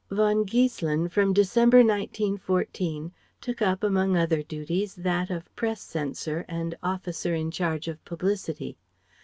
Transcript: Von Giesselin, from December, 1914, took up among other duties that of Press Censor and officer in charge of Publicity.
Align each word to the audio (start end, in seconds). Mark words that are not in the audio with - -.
Von 0.09 0.45
Giesselin, 0.47 1.07
from 1.11 1.31
December, 1.31 1.77
1914, 1.85 3.11
took 3.39 3.61
up 3.61 3.83
among 3.83 4.17
other 4.17 4.41
duties 4.41 4.95
that 4.95 5.29
of 5.29 5.55
Press 5.55 5.79
Censor 5.79 6.43
and 6.47 6.73
officer 6.81 7.35
in 7.35 7.51
charge 7.51 7.87
of 7.87 8.03
Publicity. 8.03 8.79